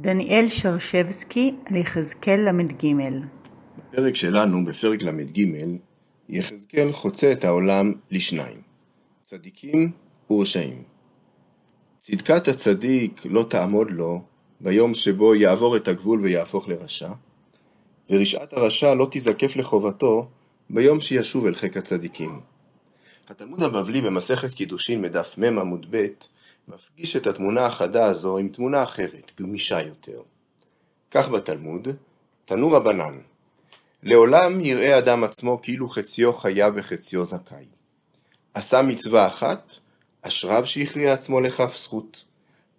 [0.00, 2.94] דניאל שרשבסקי על יחזקאל ל"ג
[3.78, 5.44] בפרק שלנו, בפרק ל"ג,
[6.28, 8.60] יחזקאל חוצה את העולם לשניים,
[9.24, 9.90] צדיקים
[10.30, 10.82] ורשעים.
[12.00, 14.22] צדקת הצדיק לא תעמוד לו
[14.60, 17.10] ביום שבו יעבור את הגבול ויהפוך לרשע,
[18.10, 20.28] ורשעת הרשע לא תזקף לחובתו
[20.70, 22.40] ביום שישוב אל חיק הצדיקים.
[23.28, 26.06] התלמוד הבבלי במסכת קידושין בדף מ עמוד ב'
[26.74, 30.22] מפגיש את התמונה החדה הזו עם תמונה אחרת, גמישה יותר.
[31.10, 31.88] כך בתלמוד,
[32.44, 33.18] תנו רבנן,
[34.02, 37.64] לעולם יראה אדם עצמו כאילו חציו חייב וחציו זכאי.
[38.54, 39.72] עשה מצווה אחת,
[40.22, 42.24] אשריו שהכריע עצמו לכף זכות.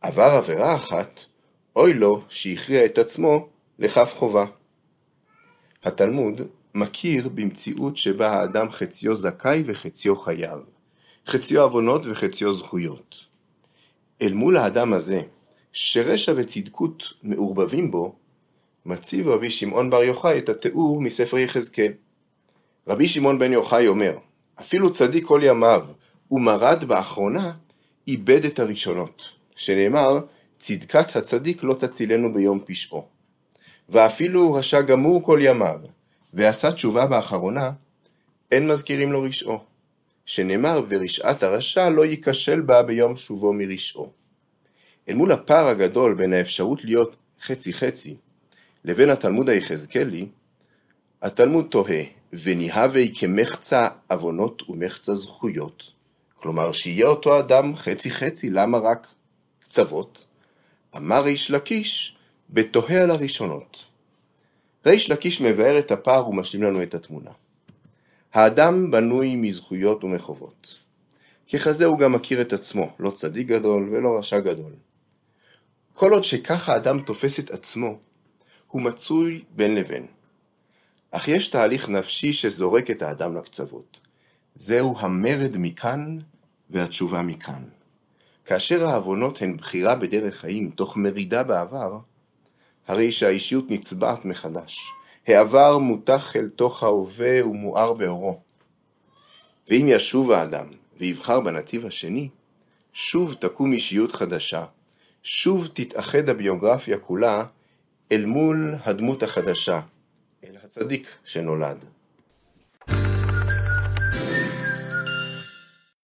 [0.00, 1.20] עבר עבירה אחת,
[1.76, 3.48] אוי לו שהכריע את עצמו
[3.78, 4.44] לכף חובה.
[5.84, 6.40] התלמוד
[6.74, 10.58] מכיר במציאות שבה האדם חציו זכאי וחציו חייב,
[11.26, 13.35] חציו עוונות וחציו זכויות.
[14.22, 15.22] אל מול האדם הזה,
[15.72, 18.14] שרשע וצדקות מעורבבים בו,
[18.86, 21.92] מציב רבי שמעון בר יוחאי את התיאור מספר יחזקאל.
[22.88, 24.18] רבי שמעון בן יוחאי אומר,
[24.60, 25.86] אפילו צדיק כל ימיו
[26.30, 27.52] ומרד באחרונה,
[28.08, 29.22] איבד את הראשונות,
[29.56, 30.18] שנאמר,
[30.56, 33.06] צדקת הצדיק לא תצילנו ביום פשעו.
[33.88, 35.80] ואפילו רשע גמור כל ימיו,
[36.34, 37.70] ועשה תשובה באחרונה,
[38.52, 39.75] אין מזכירים לו רשעו.
[40.26, 44.12] שנאמר, ורשעת הרשע לא ייכשל בה ביום שובו מרשעו.
[45.08, 48.16] אל מול הפער הגדול בין האפשרות להיות חצי-חצי
[48.84, 50.26] לבין התלמוד היחזקאלי,
[51.22, 55.90] התלמוד תוהה, וניהווה כמחצה עוונות ומחצה זכויות.
[56.34, 59.06] כלומר, שיהיה אותו אדם חצי-חצי, למה רק
[59.62, 60.26] קצוות?
[60.96, 62.16] אמר ריש לקיש,
[62.50, 63.76] בתוהה על הראשונות.
[64.86, 67.30] ריש לקיש מבאר את הפער ומשלים לנו את התמונה.
[68.36, 70.74] האדם בנוי מזכויות ומחובות.
[71.52, 74.72] ככזה הוא גם מכיר את עצמו, לא צדיק גדול ולא רשע גדול.
[75.94, 77.98] כל עוד שככה האדם תופס את עצמו,
[78.66, 80.06] הוא מצוי בין לבין.
[81.10, 84.00] אך יש תהליך נפשי שזורק את האדם לקצוות.
[84.54, 86.18] זהו המרד מכאן
[86.70, 87.62] והתשובה מכאן.
[88.44, 91.98] כאשר העוונות הן בחירה בדרך חיים תוך מרידה בעבר,
[92.88, 94.92] הרי שהאישיות נצבעת מחדש.
[95.26, 98.40] העבר מותח אל תוך ההווה ומואר באורו.
[99.68, 100.66] ואם ישוב האדם
[100.98, 102.28] ויבחר בנתיב השני,
[102.92, 104.64] שוב תקום אישיות חדשה,
[105.22, 107.44] שוב תתאחד הביוגרפיה כולה
[108.12, 109.80] אל מול הדמות החדשה,
[110.44, 111.95] אל הצדיק שנולד.